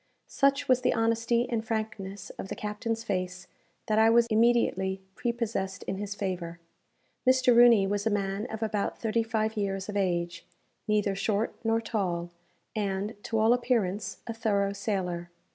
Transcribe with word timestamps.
Such 0.25 0.67
was 0.67 0.81
the 0.81 0.95
honesty 0.95 1.47
and 1.47 1.63
frankness 1.63 2.31
of 2.39 2.47
the 2.47 2.55
captain's 2.55 3.03
face, 3.03 3.45
that 3.85 3.99
I 3.99 4.09
was 4.09 4.25
immediately 4.31 4.99
prepossessed 5.13 5.83
in 5.83 5.97
his 5.99 6.15
favour. 6.15 6.59
Mr. 7.27 7.55
Rooney 7.55 7.85
was 7.85 8.07
a 8.07 8.09
man 8.09 8.47
of 8.47 8.63
about 8.63 8.97
thirty 8.97 9.21
five 9.21 9.55
years 9.55 9.89
of 9.89 9.95
age, 9.95 10.43
neither 10.87 11.13
short 11.13 11.53
nor 11.63 11.79
tall, 11.79 12.31
and, 12.75 13.13
to 13.25 13.37
all 13.37 13.53
appearance, 13.53 14.23
a 14.25 14.33
thorough 14.33 14.73
sailor. 14.73 15.29